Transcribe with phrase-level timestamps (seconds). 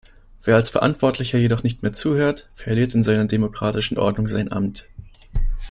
[0.41, 4.85] Wer als Verantwortlicher jedoch nicht mehr zuhört, verliert in einer demokratischen Ordnung sein Amt.